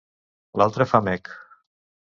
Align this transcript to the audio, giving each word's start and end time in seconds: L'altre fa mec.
L'altre 0.61 0.89
fa 0.93 1.03
mec. 1.11 1.31